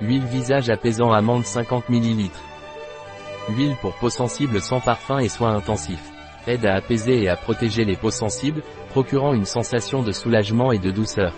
[0.00, 2.30] Huile visage apaisant amande 50 ml.
[3.48, 6.12] Huile pour peau sensible sans parfum et soins intensifs.
[6.46, 10.78] Aide à apaiser et à protéger les peaux sensibles, procurant une sensation de soulagement et
[10.78, 11.32] de douceur.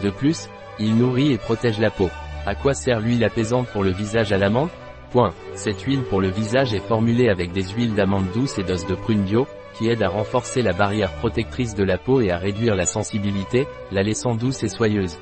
[0.00, 0.48] De plus,
[0.78, 2.08] il nourrit et protège la peau.
[2.46, 4.70] À quoi sert l'huile apaisante pour le visage à l'amande?
[5.10, 5.34] Point.
[5.54, 8.94] Cette huile pour le visage est formulée avec des huiles d'amande douce et d'os de
[8.94, 12.76] prune bio, qui aident à renforcer la barrière protectrice de la peau et à réduire
[12.76, 15.18] la sensibilité, la laissant douce et soyeuse.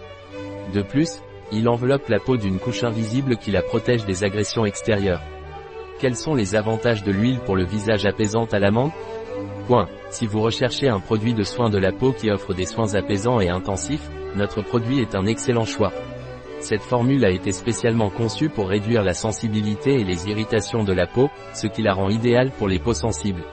[0.74, 1.22] De plus,
[1.52, 5.22] il enveloppe la peau d'une couche invisible qui la protège des agressions extérieures.
[5.98, 8.92] Quels sont les avantages de l'huile pour le visage apaisante à l'amande
[9.66, 9.88] Point.
[10.10, 13.40] Si vous recherchez un produit de soin de la peau qui offre des soins apaisants
[13.40, 15.92] et intensifs, notre produit est un excellent choix.
[16.60, 21.06] Cette formule a été spécialement conçue pour réduire la sensibilité et les irritations de la
[21.06, 23.44] peau, ce qui la rend idéale pour les peaux sensibles.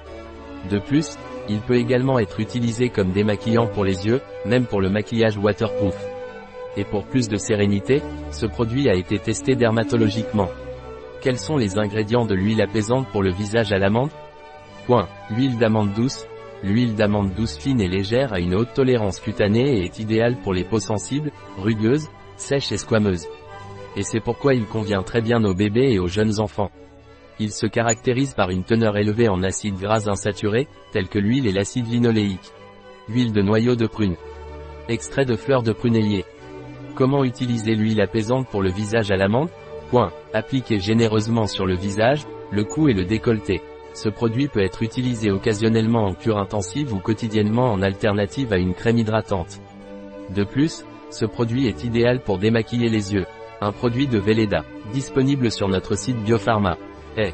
[0.70, 1.18] De plus,
[1.50, 6.17] il peut également être utilisé comme démaquillant pour les yeux, même pour le maquillage waterproof.
[6.78, 10.48] Et pour plus de sérénité, ce produit a été testé dermatologiquement.
[11.22, 14.12] Quels sont les ingrédients de l'huile apaisante pour le visage à l'amande?
[14.86, 15.08] Point.
[15.32, 16.28] L'huile d'amande douce.
[16.64, 20.54] L'huile d'amande douce fine et légère a une haute tolérance cutanée et est idéale pour
[20.54, 23.28] les peaux sensibles, rugueuses, sèche et squameuse.
[23.96, 26.72] Et c'est pourquoi il convient très bien aux bébés et aux jeunes enfants.
[27.40, 31.52] Il se caractérise par une teneur élevée en acides gras insaturés, tels que l'huile et
[31.52, 32.52] l'acide linoléique.
[33.10, 34.16] Huile de noyau de prune.
[34.88, 36.26] Extrait de fleurs de prunellier.
[36.98, 39.50] Comment utiliser l'huile apaisante pour le visage à l'amande
[39.92, 40.12] Point.
[40.34, 43.62] Appliquez généreusement sur le visage, le cou et le décolleté.
[43.94, 48.74] Ce produit peut être utilisé occasionnellement en cure intensive ou quotidiennement en alternative à une
[48.74, 49.62] crème hydratante.
[50.36, 53.28] De plus, ce produit est idéal pour démaquiller les yeux.
[53.62, 56.78] Un produit de Velleda, disponible sur notre site Biopharma.
[57.16, 57.32] Eh,